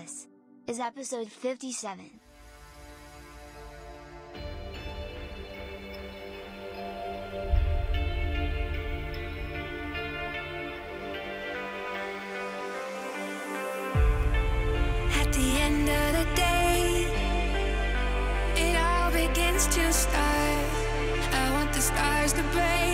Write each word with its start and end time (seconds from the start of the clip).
This 0.00 0.28
is 0.66 0.80
episode 0.80 1.28
57. 1.30 2.20
to 19.60 19.92
start. 19.92 20.14
I 21.32 21.50
want 21.52 21.72
the 21.74 21.80
stars 21.80 22.32
to 22.32 22.42
break. 22.54 22.89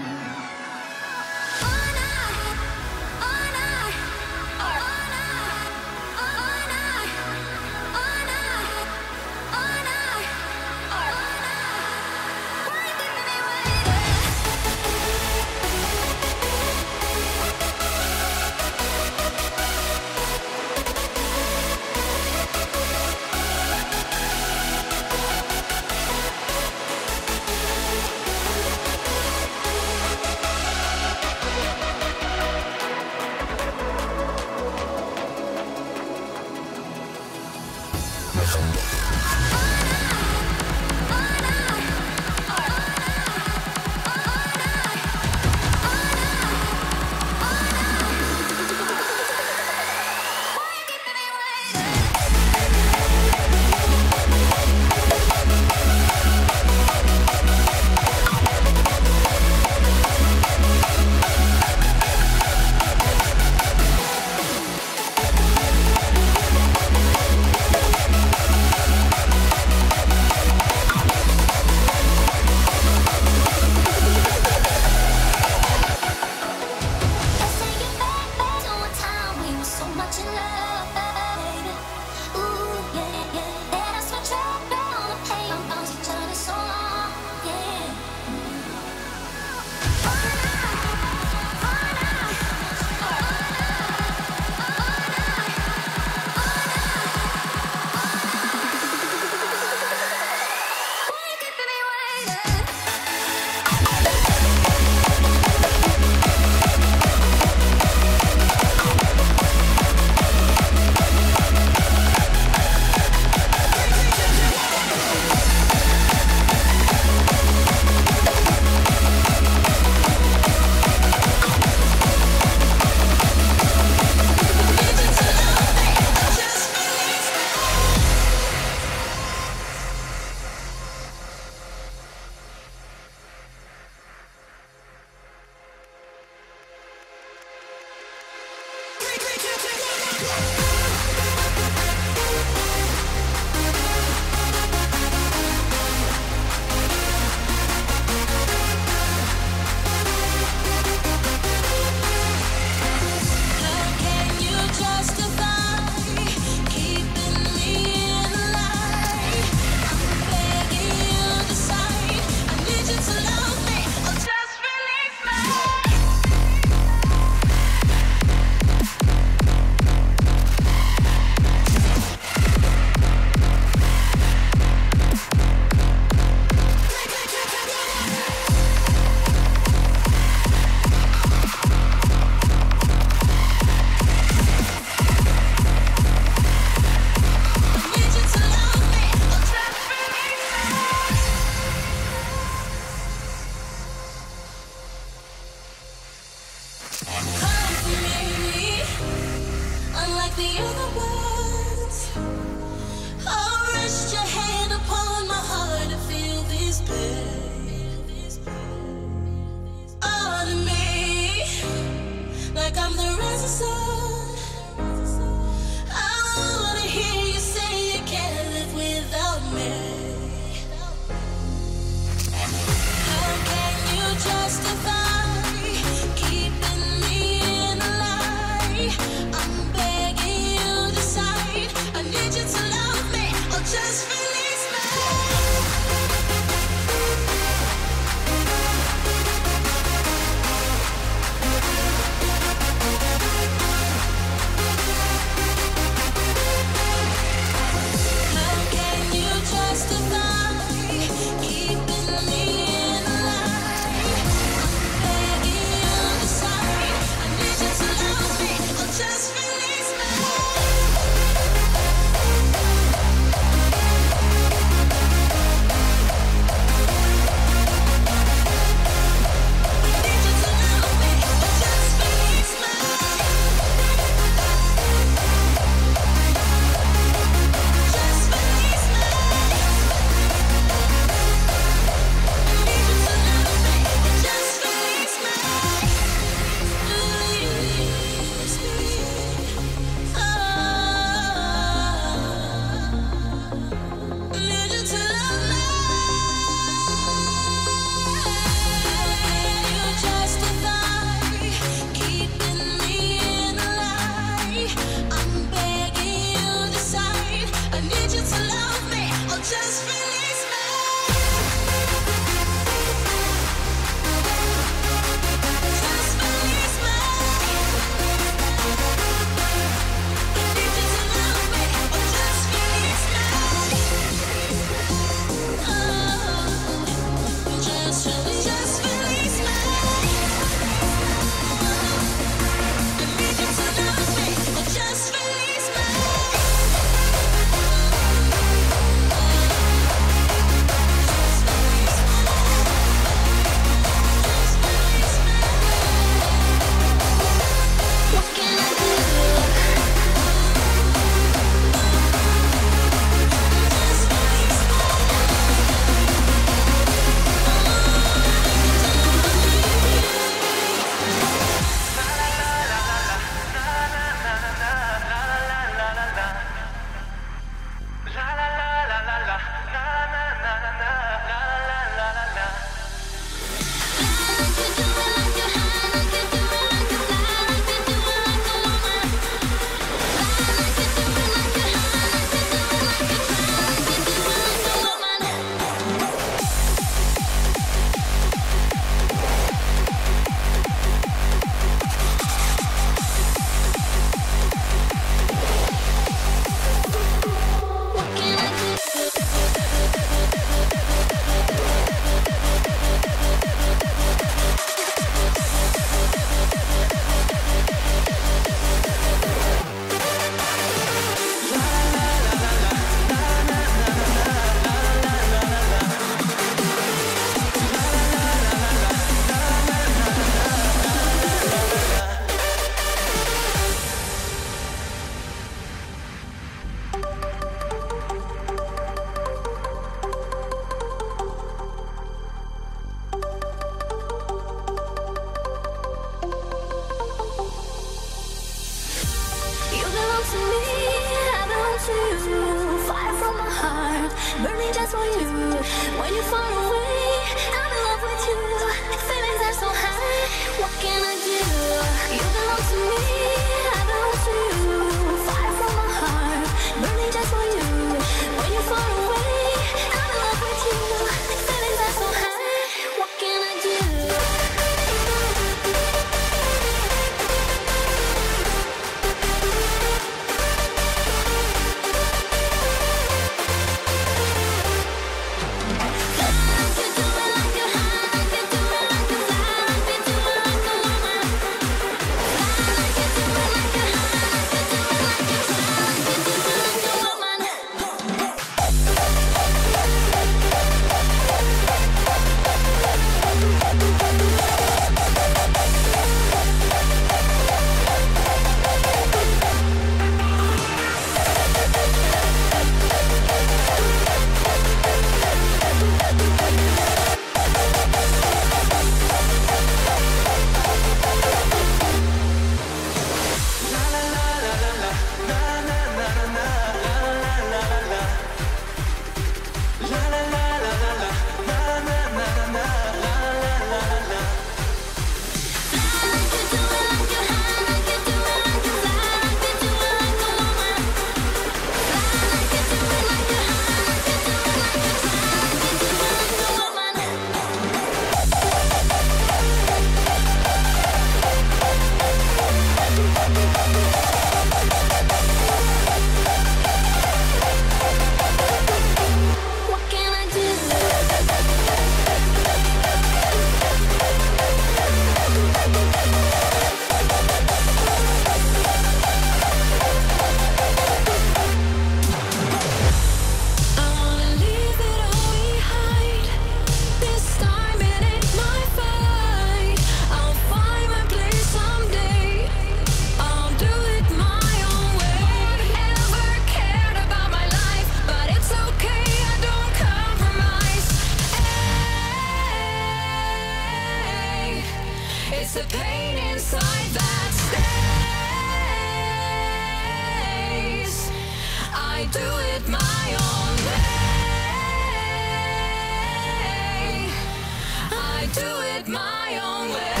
It 598.81 598.87
my 598.87 599.39
own 599.43 599.69
way. 599.73 600.00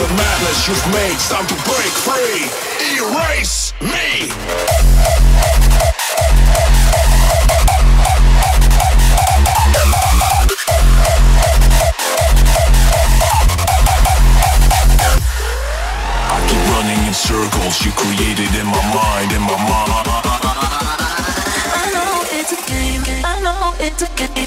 the 0.00 0.08
madness 0.14 0.66
you've 0.66 0.86
made. 0.94 1.18
Time 1.28 1.46
to 1.46 1.54
break 1.68 1.92
free. 1.92 2.48
Erase 2.96 3.74
me. 3.82 4.32
I 16.32 16.38
keep 16.48 16.64
running 16.72 17.00
in 17.06 17.12
circles 17.12 17.84
you 17.84 17.92
created 17.92 18.54
in 18.56 18.66
my 18.66 18.80
mind, 18.96 19.32
in 19.32 19.42
my 19.42 19.58
mind. 19.68 20.08
I 21.76 21.84
know 21.92 22.24
it's 22.38 22.52
a 22.52 22.60
game, 22.70 23.02
I 23.22 23.40
know 23.42 23.74
it's 23.78 24.02
a 24.02 24.08
game. 24.16 24.39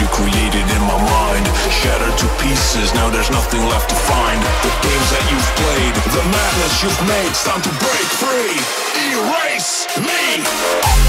you 0.00 0.06
created 0.08 0.66
in 0.66 0.82
my 0.82 0.98
mind. 0.98 1.46
Shattered 1.70 2.16
to 2.18 2.26
pieces, 2.42 2.92
now 2.94 3.08
there's 3.08 3.30
nothing 3.30 3.62
left 3.70 3.88
to 3.90 3.94
find. 3.94 4.42
The 4.66 4.72
games 4.82 5.08
that 5.14 5.24
you've 5.30 5.50
played, 5.62 5.94
the 6.10 6.24
madness 6.26 6.82
you've 6.82 7.02
made 7.06 7.30
It's 7.30 7.44
time 7.44 7.62
to 7.62 7.72
break 7.78 8.08
free, 8.18 8.58
erase 9.14 9.86
me. 10.02 11.05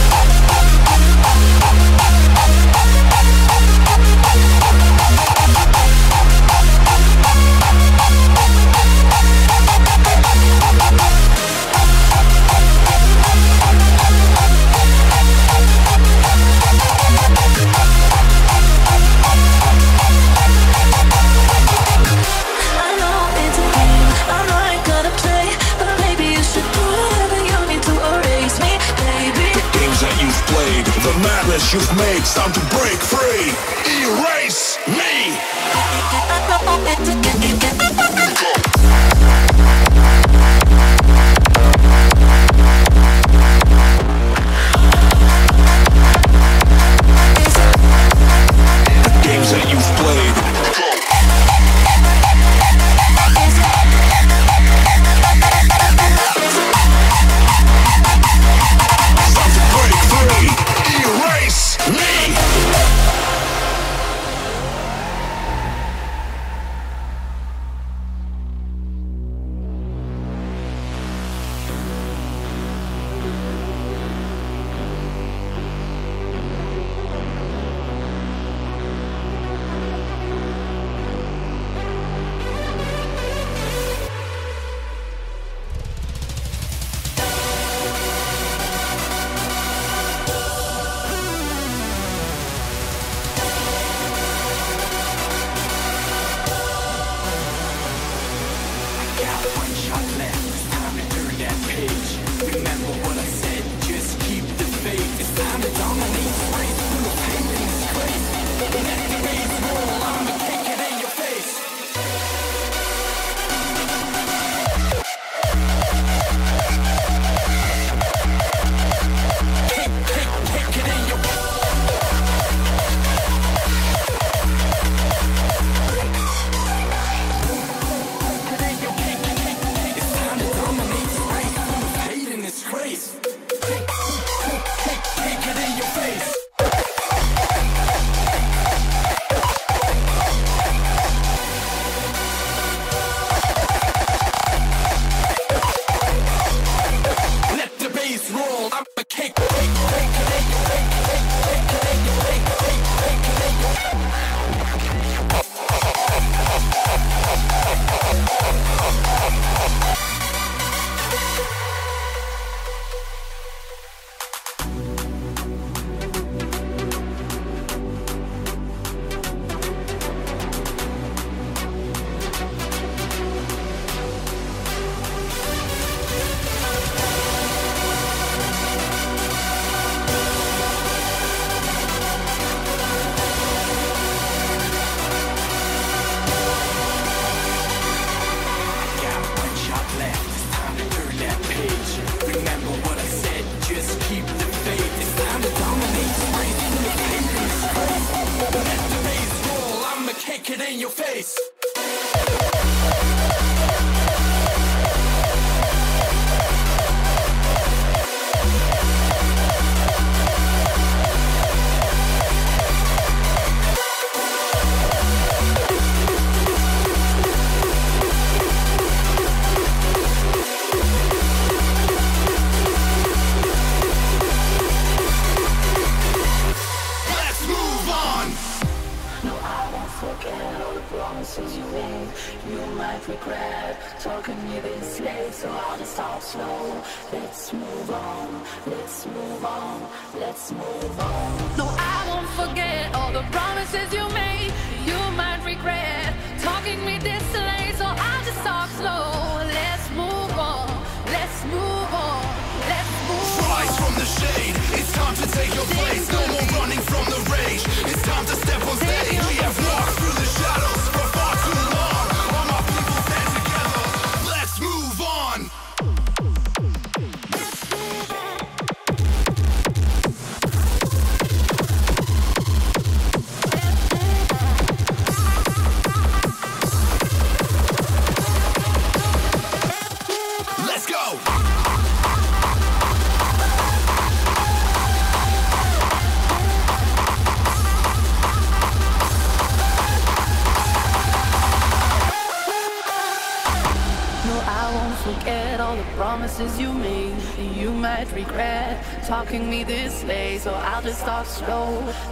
you've 31.74 31.98
made. 31.98 32.18
It's 32.18 32.36
time 32.36 32.54
to 32.54 32.60
break 32.78 33.00
free. 33.02 33.50
Erase 33.90 34.78
me. 34.88 35.34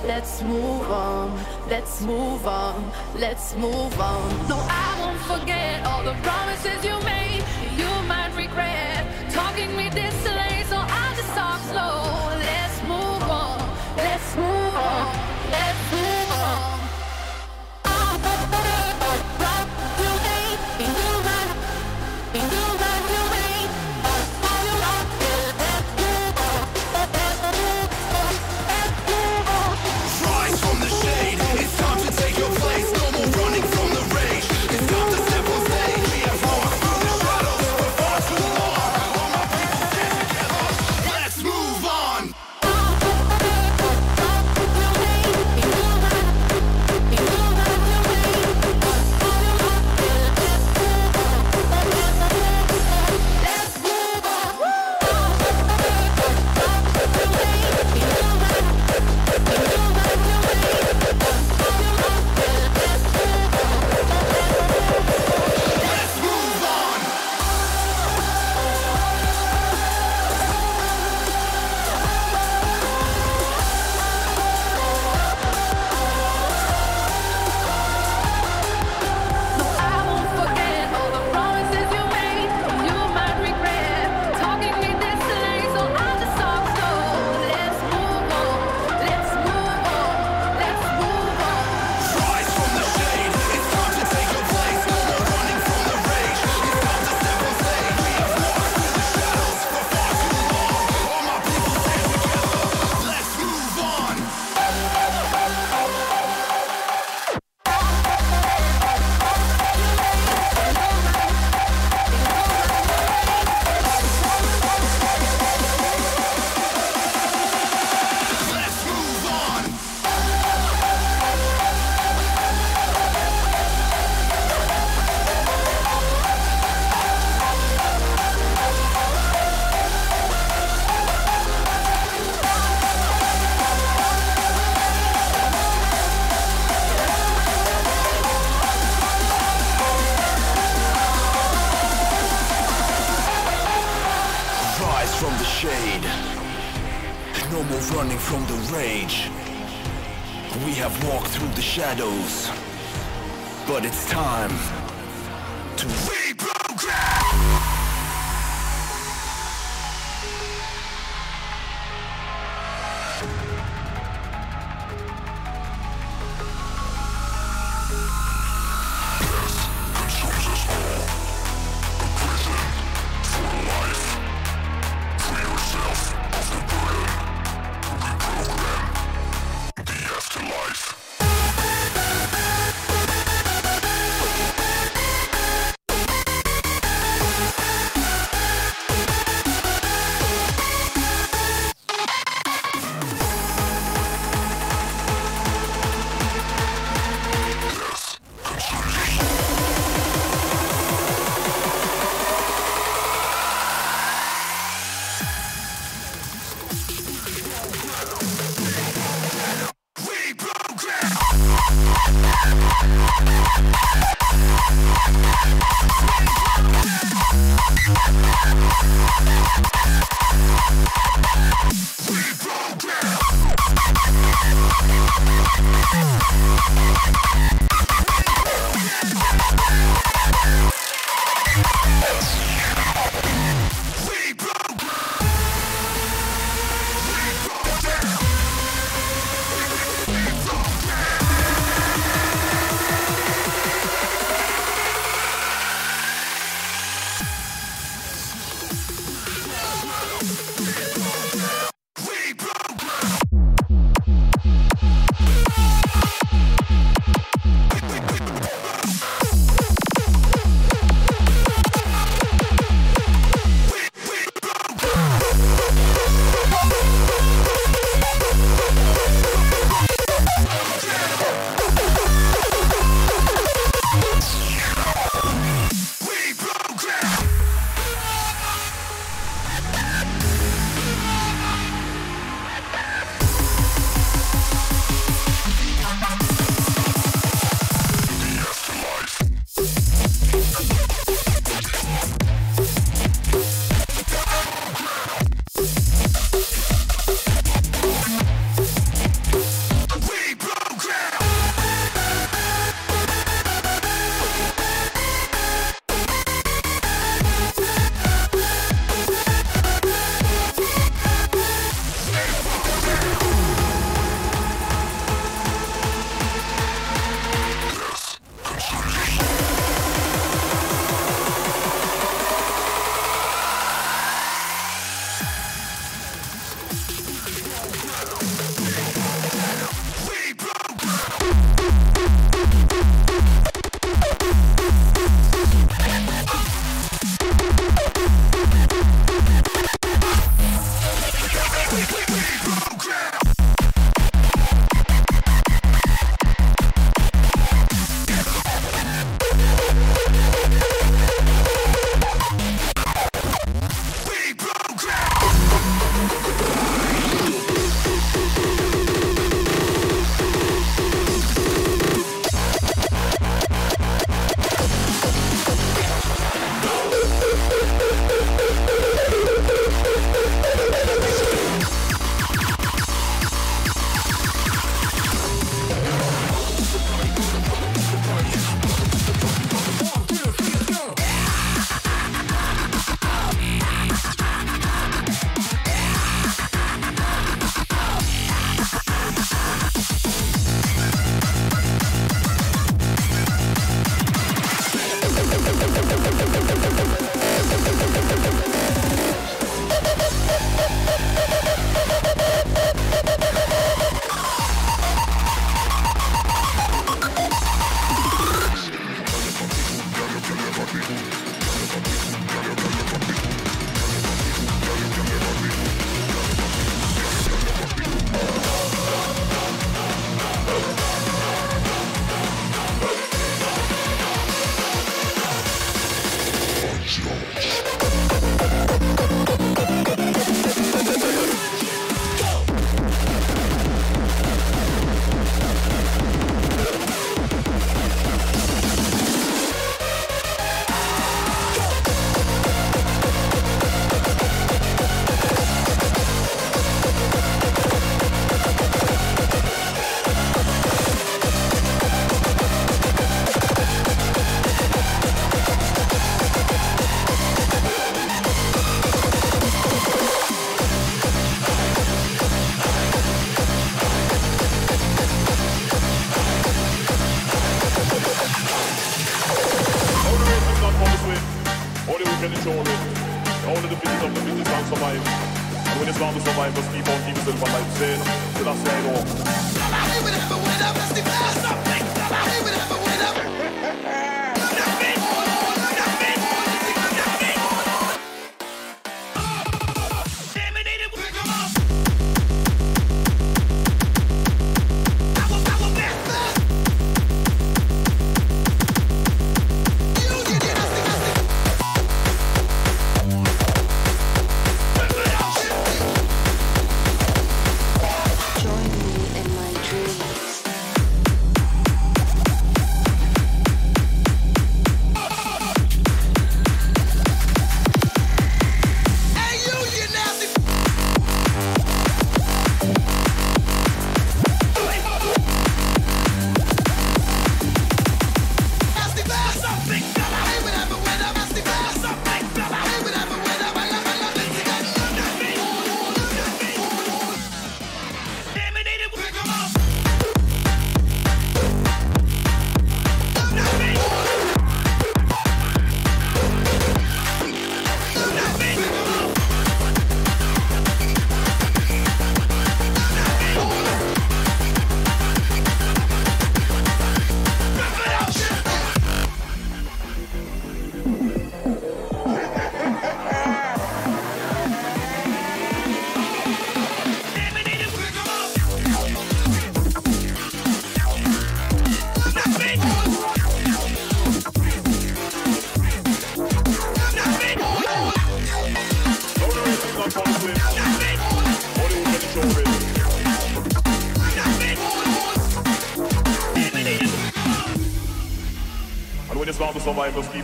Let's 0.08 0.44
move 0.44 0.92
on, 0.92 1.32
let's 1.68 2.02
move 2.02 2.46
on, 2.46 2.92
let's 3.18 3.56
move 3.56 4.00
on. 4.00 4.48
No, 4.48 4.58
I 4.70 4.98
won't 5.00 5.20
forget 5.22 5.84
all 5.84 6.04
the 6.04 6.14
promises 6.22 6.86
you 6.86 7.00
made. 7.04 7.15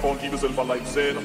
contigo, 0.02 0.38
se 0.38 0.46
ele 0.46 0.54
falar 0.54 0.78
em 0.78 0.86
cena, 0.86 1.22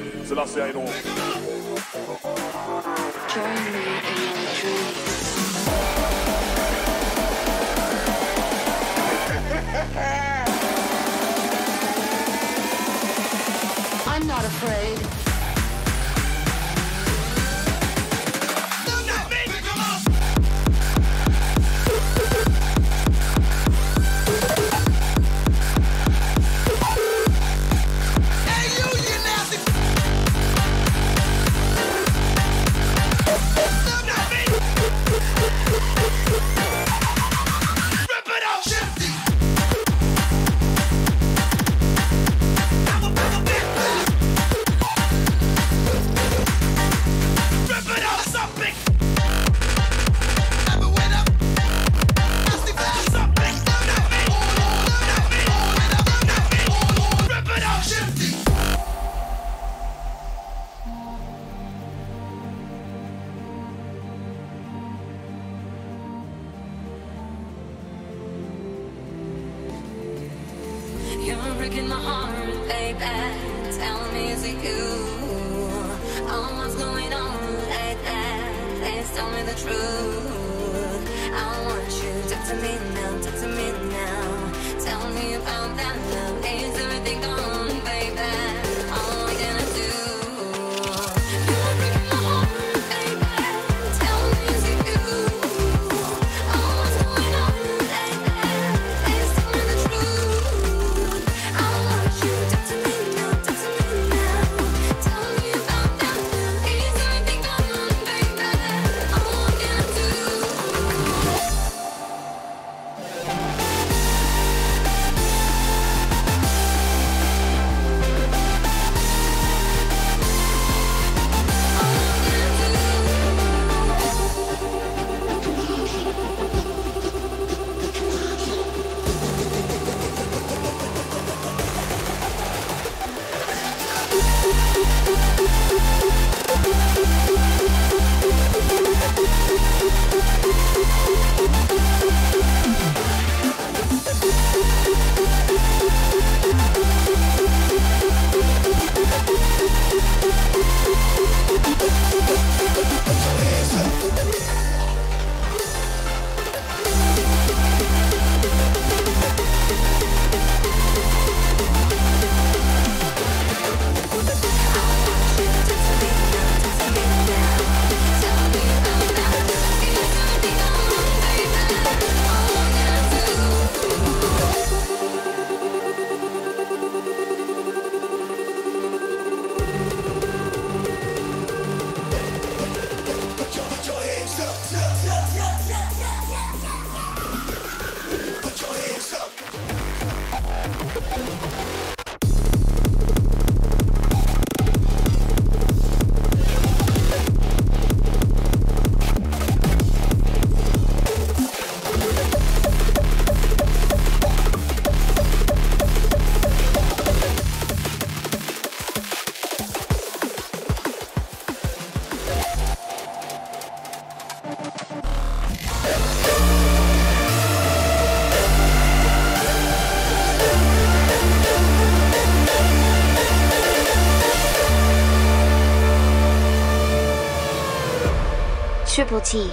Triple 229.06 229.20
T. 229.20 229.50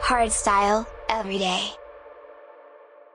Hardstyle, 0.00 0.86
every 1.10 1.36
day. 1.36 1.77